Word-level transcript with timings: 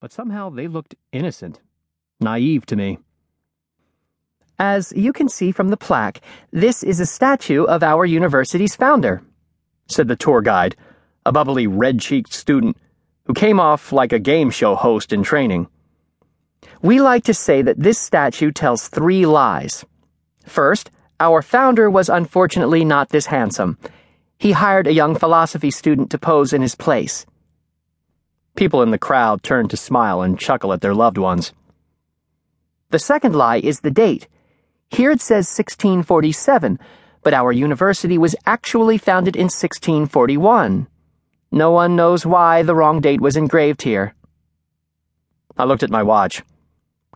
but 0.00 0.12
somehow 0.12 0.48
they 0.48 0.68
looked 0.68 0.94
innocent, 1.12 1.60
naive 2.20 2.64
to 2.66 2.76
me. 2.76 2.98
As 4.58 4.92
you 4.96 5.12
can 5.12 5.28
see 5.28 5.52
from 5.52 5.68
the 5.68 5.76
plaque, 5.76 6.20
this 6.52 6.82
is 6.82 7.00
a 7.00 7.06
statue 7.06 7.64
of 7.64 7.82
our 7.82 8.04
university's 8.04 8.76
founder, 8.76 9.22
said 9.88 10.08
the 10.08 10.16
tour 10.16 10.40
guide, 10.40 10.76
a 11.26 11.32
bubbly, 11.32 11.66
red 11.66 12.00
cheeked 12.00 12.32
student 12.32 12.76
who 13.26 13.34
came 13.34 13.60
off 13.60 13.92
like 13.92 14.12
a 14.12 14.18
game 14.18 14.50
show 14.50 14.74
host 14.74 15.12
in 15.12 15.22
training. 15.22 15.68
We 16.82 17.00
like 17.00 17.24
to 17.24 17.34
say 17.34 17.62
that 17.62 17.78
this 17.78 17.98
statue 17.98 18.52
tells 18.52 18.88
three 18.88 19.26
lies. 19.26 19.84
First, 20.44 20.90
our 21.20 21.42
founder 21.42 21.90
was 21.90 22.08
unfortunately 22.08 22.84
not 22.84 23.10
this 23.10 23.26
handsome. 23.26 23.78
He 24.38 24.52
hired 24.52 24.86
a 24.86 24.92
young 24.92 25.16
philosophy 25.16 25.70
student 25.70 26.10
to 26.10 26.18
pose 26.18 26.52
in 26.52 26.62
his 26.62 26.76
place. 26.76 27.26
People 28.58 28.82
in 28.82 28.90
the 28.90 28.98
crowd 28.98 29.44
turned 29.44 29.70
to 29.70 29.76
smile 29.76 30.20
and 30.20 30.36
chuckle 30.36 30.72
at 30.72 30.80
their 30.80 30.92
loved 30.92 31.16
ones. 31.16 31.52
The 32.90 32.98
second 32.98 33.36
lie 33.36 33.58
is 33.58 33.82
the 33.82 33.90
date. 33.92 34.26
Here 34.90 35.12
it 35.12 35.20
says 35.20 35.46
1647, 35.46 36.80
but 37.22 37.32
our 37.32 37.52
university 37.52 38.18
was 38.18 38.34
actually 38.46 38.98
founded 38.98 39.36
in 39.36 39.44
1641. 39.44 40.88
No 41.52 41.70
one 41.70 41.94
knows 41.94 42.26
why 42.26 42.64
the 42.64 42.74
wrong 42.74 43.00
date 43.00 43.20
was 43.20 43.36
engraved 43.36 43.82
here. 43.82 44.16
I 45.56 45.62
looked 45.62 45.84
at 45.84 45.90
my 45.90 46.02
watch. 46.02 46.42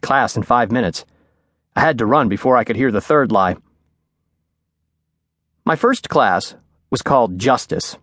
Class 0.00 0.36
in 0.36 0.44
five 0.44 0.70
minutes. 0.70 1.04
I 1.74 1.80
had 1.80 1.98
to 1.98 2.06
run 2.06 2.28
before 2.28 2.56
I 2.56 2.62
could 2.62 2.76
hear 2.76 2.92
the 2.92 3.00
third 3.00 3.32
lie. 3.32 3.56
My 5.64 5.74
first 5.74 6.08
class 6.08 6.54
was 6.88 7.02
called 7.02 7.40
Justice. 7.40 7.98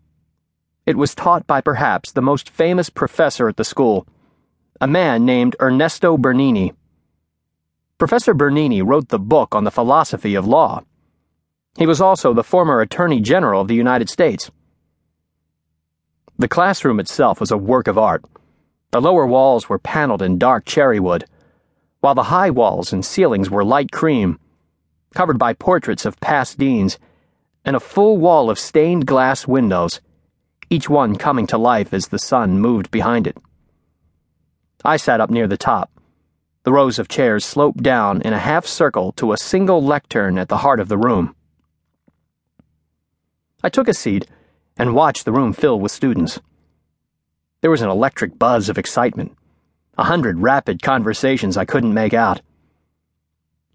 It 0.89 0.97
was 0.97 1.13
taught 1.13 1.45
by 1.45 1.61
perhaps 1.61 2.11
the 2.11 2.23
most 2.23 2.49
famous 2.49 2.89
professor 2.89 3.47
at 3.47 3.57
the 3.57 3.63
school, 3.63 4.07
a 4.81 4.87
man 4.87 5.23
named 5.23 5.55
Ernesto 5.61 6.17
Bernini. 6.17 6.73
Professor 7.99 8.33
Bernini 8.33 8.81
wrote 8.81 9.09
the 9.09 9.19
book 9.19 9.53
on 9.53 9.65
the 9.65 9.69
philosophy 9.69 10.33
of 10.33 10.47
law. 10.47 10.81
He 11.77 11.85
was 11.85 12.01
also 12.01 12.33
the 12.33 12.43
former 12.43 12.81
Attorney 12.81 13.19
General 13.19 13.61
of 13.61 13.67
the 13.67 13.75
United 13.75 14.09
States. 14.09 14.49
The 16.39 16.47
classroom 16.47 16.99
itself 16.99 17.39
was 17.39 17.51
a 17.51 17.57
work 17.73 17.87
of 17.87 17.99
art. 17.99 18.25
The 18.89 18.99
lower 18.99 19.27
walls 19.27 19.69
were 19.69 19.77
paneled 19.77 20.23
in 20.23 20.39
dark 20.39 20.65
cherry 20.65 20.99
wood, 20.99 21.25
while 21.99 22.15
the 22.15 22.33
high 22.33 22.49
walls 22.49 22.91
and 22.91 23.05
ceilings 23.05 23.51
were 23.51 23.63
light 23.63 23.91
cream, 23.91 24.39
covered 25.13 25.37
by 25.37 25.53
portraits 25.53 26.07
of 26.07 26.19
past 26.19 26.57
deans 26.57 26.97
and 27.63 27.75
a 27.75 27.79
full 27.79 28.17
wall 28.17 28.49
of 28.49 28.57
stained 28.57 29.05
glass 29.05 29.45
windows, 29.45 30.01
each 30.69 30.89
one 30.89 31.15
coming 31.15 31.47
to 31.47 31.57
life 31.57 31.93
as 31.93 32.07
the 32.07 32.19
sun 32.19 32.59
moved 32.59 32.91
behind 32.91 33.25
it. 33.25 33.37
I 34.85 34.97
sat 34.97 35.19
up 35.19 35.29
near 35.29 35.47
the 35.47 35.57
top. 35.57 35.91
The 36.63 36.71
rows 36.71 36.99
of 36.99 37.07
chairs 37.07 37.43
sloped 37.43 37.81
down 37.81 38.21
in 38.21 38.33
a 38.33 38.39
half 38.39 38.65
circle 38.65 39.11
to 39.13 39.33
a 39.33 39.37
single 39.37 39.81
lectern 39.83 40.37
at 40.37 40.49
the 40.49 40.57
heart 40.57 40.79
of 40.79 40.87
the 40.87 40.97
room. 40.97 41.35
I 43.63 43.69
took 43.69 43.87
a 43.87 43.93
seat 43.93 44.27
and 44.77 44.95
watched 44.95 45.25
the 45.25 45.31
room 45.31 45.53
fill 45.53 45.79
with 45.79 45.91
students. 45.91 46.39
There 47.61 47.71
was 47.71 47.81
an 47.81 47.89
electric 47.89 48.39
buzz 48.39 48.69
of 48.69 48.77
excitement, 48.77 49.35
a 49.97 50.05
hundred 50.05 50.39
rapid 50.39 50.81
conversations 50.81 51.57
I 51.57 51.65
couldn't 51.65 51.93
make 51.93 52.13
out. 52.13 52.41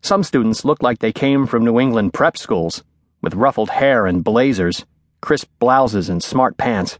Some 0.00 0.22
students 0.22 0.64
looked 0.64 0.82
like 0.82 1.00
they 1.00 1.12
came 1.12 1.46
from 1.46 1.64
New 1.64 1.80
England 1.80 2.14
prep 2.14 2.38
schools 2.38 2.82
with 3.20 3.34
ruffled 3.34 3.70
hair 3.70 4.06
and 4.06 4.22
blazers, 4.22 4.86
crisp 5.24 5.48
blouses, 5.58 6.10
and 6.10 6.22
smart 6.22 6.58
pants. 6.58 6.98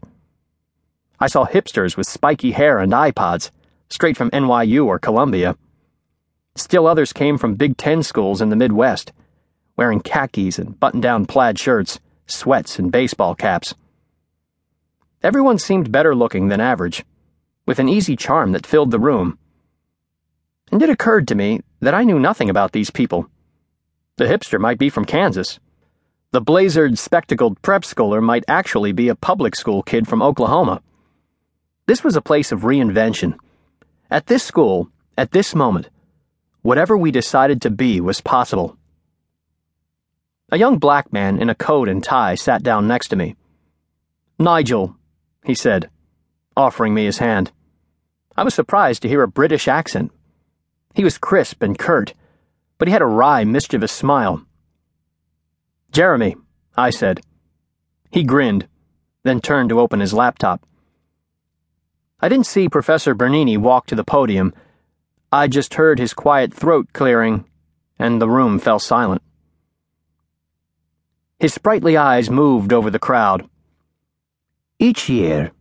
I 1.19 1.27
saw 1.27 1.45
hipsters 1.45 1.95
with 1.95 2.07
spiky 2.07 2.53
hair 2.53 2.79
and 2.79 2.91
iPods, 2.91 3.51
straight 3.87 4.17
from 4.17 4.31
NYU 4.31 4.87
or 4.87 4.97
Columbia. 4.97 5.55
Still 6.55 6.87
others 6.87 7.13
came 7.13 7.37
from 7.37 7.53
Big 7.53 7.77
Ten 7.77 8.01
schools 8.01 8.41
in 8.41 8.49
the 8.49 8.55
Midwest, 8.55 9.13
wearing 9.77 9.99
khakis 9.99 10.57
and 10.57 10.79
button 10.79 10.99
down 10.99 11.27
plaid 11.27 11.59
shirts, 11.59 11.99
sweats, 12.25 12.79
and 12.79 12.91
baseball 12.91 13.35
caps. 13.35 13.75
Everyone 15.21 15.59
seemed 15.59 15.91
better 15.91 16.15
looking 16.15 16.47
than 16.47 16.59
average, 16.59 17.05
with 17.67 17.77
an 17.77 17.87
easy 17.87 18.15
charm 18.15 18.53
that 18.53 18.65
filled 18.65 18.89
the 18.89 18.99
room. 18.99 19.37
And 20.71 20.81
it 20.81 20.89
occurred 20.89 21.27
to 21.27 21.35
me 21.35 21.61
that 21.79 21.93
I 21.93 22.03
knew 22.03 22.17
nothing 22.17 22.49
about 22.49 22.71
these 22.71 22.89
people. 22.89 23.29
The 24.15 24.25
hipster 24.25 24.59
might 24.59 24.79
be 24.79 24.89
from 24.89 25.05
Kansas. 25.05 25.59
The 26.35 26.41
blazered, 26.41 26.97
spectacled 26.97 27.61
prep 27.61 27.83
schooler 27.83 28.21
might 28.21 28.43
actually 28.49 28.91
be 28.91 29.07
a 29.07 29.15
public 29.15 29.55
school 29.55 29.81
kid 29.81 30.05
from 30.05 30.21
Oklahoma. 30.21 30.81
This 31.85 32.03
was 32.03 32.17
a 32.17 32.21
place 32.21 32.51
of 32.51 32.63
reinvention. 32.63 33.37
At 34.11 34.27
this 34.27 34.43
school, 34.43 34.89
at 35.17 35.31
this 35.31 35.55
moment, 35.55 35.87
whatever 36.61 36.97
we 36.97 37.09
decided 37.09 37.61
to 37.61 37.69
be 37.69 38.01
was 38.01 38.19
possible. 38.19 38.77
A 40.51 40.57
young 40.57 40.77
black 40.77 41.13
man 41.13 41.41
in 41.41 41.49
a 41.49 41.55
coat 41.55 41.87
and 41.87 42.03
tie 42.03 42.35
sat 42.35 42.63
down 42.63 42.85
next 42.85 43.07
to 43.07 43.15
me. 43.15 43.37
Nigel, 44.37 44.97
he 45.45 45.55
said, 45.55 45.89
offering 46.57 46.93
me 46.93 47.05
his 47.05 47.19
hand. 47.19 47.53
I 48.35 48.43
was 48.43 48.53
surprised 48.53 49.03
to 49.03 49.07
hear 49.07 49.23
a 49.23 49.37
British 49.39 49.69
accent. 49.69 50.11
He 50.95 51.05
was 51.05 51.17
crisp 51.17 51.63
and 51.63 51.79
curt, 51.79 52.13
but 52.77 52.89
he 52.89 52.91
had 52.91 53.01
a 53.01 53.05
wry, 53.05 53.45
mischievous 53.45 53.93
smile. 53.93 54.45
Jeremy, 55.95 56.35
I 56.75 56.89
said. 56.89 57.21
He 58.11 58.25
grinned, 58.25 58.67
then 59.23 59.39
turned 59.39 59.69
to 59.69 59.79
open 59.79 60.01
his 60.01 60.13
laptop. 60.13 60.67
I 62.19 62.27
didn't 62.27 62.47
see 62.47 62.67
Professor 62.67 63.15
Bernini 63.15 63.55
walk 63.55 63.85
to 63.85 63.95
the 63.95 64.03
podium. 64.03 64.53
I 65.31 65.47
just 65.47 65.75
heard 65.75 65.97
his 65.97 66.13
quiet 66.13 66.53
throat 66.53 66.89
clearing, 66.91 67.45
and 67.97 68.21
the 68.21 68.27
room 68.27 68.59
fell 68.59 68.77
silent. 68.77 69.21
His 71.39 71.53
sprightly 71.53 71.95
eyes 71.95 72.29
moved 72.29 72.73
over 72.73 72.89
the 72.89 72.99
crowd. 72.99 73.49
Each 74.77 75.07
year, 75.07 75.53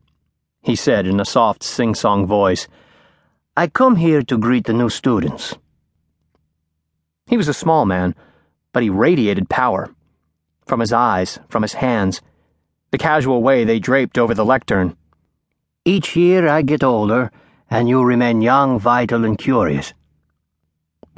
he 0.62 0.74
said 0.74 1.06
in 1.06 1.20
a 1.20 1.24
soft 1.24 1.62
sing 1.62 1.94
song 1.94 2.26
voice, 2.26 2.66
I 3.56 3.68
come 3.68 3.94
here 3.94 4.22
to 4.22 4.36
greet 4.36 4.64
the 4.64 4.72
new 4.72 4.90
students. 4.90 5.54
He 7.28 7.36
was 7.36 7.46
a 7.46 7.54
small 7.54 7.86
man, 7.86 8.16
but 8.72 8.82
he 8.82 8.90
radiated 8.90 9.48
power 9.48 9.94
from 10.66 10.80
his 10.80 10.92
eyes, 10.92 11.38
from 11.48 11.62
his 11.62 11.74
hands, 11.74 12.20
the 12.90 12.98
casual 12.98 13.42
way 13.42 13.64
they 13.64 13.78
draped 13.78 14.18
over 14.18 14.34
the 14.34 14.44
lectern. 14.44 14.96
Each 15.84 16.16
year 16.16 16.48
I 16.48 16.62
get 16.62 16.82
older, 16.82 17.30
and 17.70 17.88
you 17.88 18.02
remain 18.02 18.40
young, 18.40 18.78
vital, 18.78 19.24
and 19.24 19.36
curious. 19.36 19.92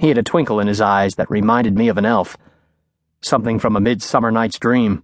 He 0.00 0.08
had 0.08 0.18
a 0.18 0.22
twinkle 0.22 0.60
in 0.60 0.66
his 0.66 0.80
eyes 0.80 1.14
that 1.14 1.30
reminded 1.30 1.76
me 1.76 1.88
of 1.88 1.98
an 1.98 2.06
elf, 2.06 2.36
something 3.20 3.58
from 3.58 3.76
a 3.76 3.80
midsummer 3.80 4.30
night's 4.30 4.58
dream. 4.58 5.02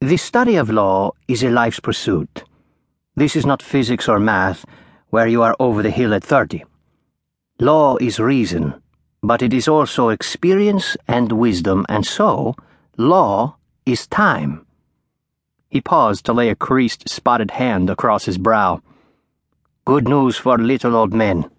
The 0.00 0.16
study 0.16 0.56
of 0.56 0.70
law 0.70 1.12
is 1.28 1.42
a 1.42 1.50
life's 1.50 1.80
pursuit. 1.80 2.44
This 3.14 3.34
is 3.34 3.46
not 3.46 3.62
physics 3.62 4.08
or 4.08 4.18
math, 4.18 4.64
where 5.10 5.26
you 5.26 5.42
are 5.42 5.56
over 5.58 5.82
the 5.82 5.90
hill 5.90 6.12
at 6.12 6.24
30. 6.24 6.64
Law 7.60 7.96
is 7.96 8.18
reason, 8.18 8.74
but 9.22 9.40
it 9.40 9.54
is 9.54 9.68
also 9.68 10.10
experience 10.10 10.96
and 11.08 11.32
wisdom, 11.32 11.86
and 11.88 12.04
so, 12.04 12.54
Law 12.98 13.56
is 13.84 14.06
time. 14.06 14.64
He 15.68 15.82
paused 15.82 16.24
to 16.24 16.32
lay 16.32 16.48
a 16.48 16.54
creased, 16.54 17.10
spotted 17.10 17.50
hand 17.50 17.90
across 17.90 18.24
his 18.24 18.38
brow. 18.38 18.80
Good 19.84 20.08
news 20.08 20.38
for 20.38 20.56
little 20.56 20.96
old 20.96 21.12
men. 21.12 21.50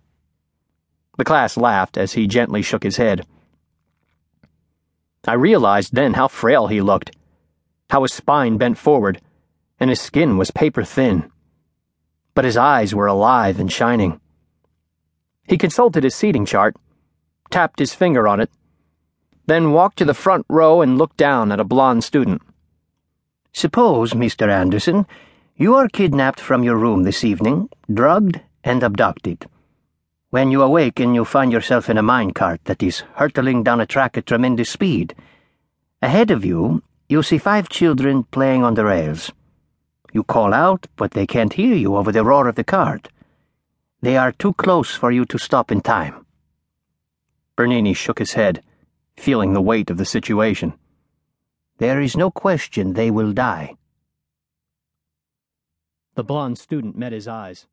The 1.15 1.23
class 1.23 1.55
laughed 1.55 1.95
as 1.95 2.13
he 2.13 2.25
gently 2.25 2.63
shook 2.63 2.81
his 2.81 2.97
head. 2.97 3.23
I 5.27 5.33
realized 5.33 5.93
then 5.93 6.15
how 6.15 6.27
frail 6.27 6.67
he 6.67 6.81
looked, 6.81 7.11
how 7.91 8.01
his 8.01 8.13
spine 8.13 8.57
bent 8.57 8.79
forward, 8.79 9.21
and 9.79 9.91
his 9.91 10.01
skin 10.01 10.37
was 10.37 10.49
paper 10.49 10.83
thin. 10.83 11.31
But 12.33 12.45
his 12.45 12.57
eyes 12.57 12.95
were 12.95 13.05
alive 13.05 13.59
and 13.59 13.71
shining. 13.71 14.19
He 15.47 15.55
consulted 15.55 16.03
his 16.03 16.15
seating 16.15 16.47
chart, 16.47 16.75
tapped 17.51 17.77
his 17.77 17.93
finger 17.93 18.27
on 18.27 18.39
it, 18.39 18.49
then 19.47 19.71
walked 19.71 19.97
to 19.97 20.05
the 20.05 20.13
front 20.13 20.45
row 20.49 20.81
and 20.81 20.97
looked 20.97 21.17
down 21.17 21.51
at 21.51 21.59
a 21.59 21.63
blond 21.63 22.03
student. 22.03 22.41
Suppose, 23.53 24.13
Mr. 24.13 24.49
Anderson, 24.49 25.07
you 25.55 25.73
are 25.73 25.87
kidnapped 25.87 26.39
from 26.39 26.63
your 26.63 26.75
room 26.75 27.03
this 27.03 27.23
evening, 27.23 27.69
drugged, 27.91 28.41
and 28.63 28.83
abducted. 28.83 29.47
When 30.29 30.51
you 30.51 30.61
awaken, 30.61 31.15
you 31.15 31.23
find 31.23 31.51
yourself 31.51 31.89
in 31.89 31.97
a 31.97 32.03
minecart 32.03 32.59
that 32.65 32.83
is 32.83 33.03
hurtling 33.15 33.63
down 33.63 33.79
a 33.79 33.85
track 33.85 34.17
at 34.17 34.25
tremendous 34.25 34.69
speed. 34.69 35.15
Ahead 36.01 36.29
of 36.29 36.43
you, 36.43 36.83
you 37.07 37.23
see 37.23 37.37
five 37.37 37.69
children 37.69 38.25
playing 38.25 38.63
on 38.65 38.73
the 38.73 38.83
rails. 38.83 39.31
You 40.11 40.23
call 40.23 40.53
out, 40.53 40.87
but 40.97 41.11
they 41.11 41.25
can't 41.25 41.53
hear 41.53 41.73
you 41.73 41.95
over 41.95 42.11
the 42.11 42.25
roar 42.25 42.49
of 42.49 42.55
the 42.55 42.65
cart. 42.65 43.07
They 44.01 44.17
are 44.17 44.33
too 44.33 44.53
close 44.53 44.93
for 44.93 45.09
you 45.09 45.23
to 45.25 45.39
stop 45.39 45.71
in 45.71 45.79
time. 45.79 46.25
Bernini 47.55 47.93
shook 47.93 48.19
his 48.19 48.33
head 48.33 48.61
feeling 49.17 49.53
the 49.53 49.61
weight 49.61 49.89
of 49.89 49.97
the 49.97 50.05
situation. 50.05 50.73
There 51.77 52.01
is 52.01 52.15
no 52.15 52.31
question 52.31 52.93
they 52.93 53.11
will 53.11 53.33
die. 53.33 53.75
The 56.15 56.23
blond 56.23 56.57
student 56.57 56.97
met 56.97 57.11
his 57.11 57.27
eyes. 57.27 57.67